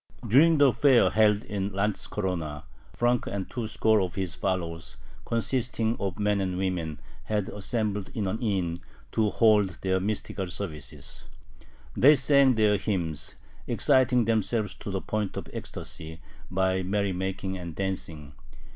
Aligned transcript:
During 0.27 0.57
the 0.57 0.73
fair 0.73 1.11
held 1.11 1.43
in 1.43 1.73
Lantzkorona, 1.73 2.63
Frank 2.95 3.27
and 3.27 3.47
two 3.47 3.67
score 3.67 4.01
of 4.01 4.15
his 4.15 4.33
followers, 4.33 4.95
consisting 5.25 5.95
of 5.99 6.17
men 6.17 6.41
and 6.41 6.57
women, 6.57 6.99
had 7.25 7.49
assembled 7.49 8.09
in 8.15 8.25
an 8.25 8.39
inn 8.41 8.81
to 9.11 9.29
hold 9.29 9.77
their 9.83 9.99
mystical 9.99 10.47
services. 10.47 11.25
They 11.95 12.15
sang 12.15 12.55
their 12.55 12.77
hymns, 12.79 13.35
exciting 13.67 14.25
themselves 14.25 14.73
to 14.79 14.89
the 14.89 15.01
point 15.01 15.37
of 15.37 15.47
ecstasy 15.53 16.19
by 16.49 16.81
merrymaking 16.81 17.59
and 17.59 17.75
dancing. 17.75 18.33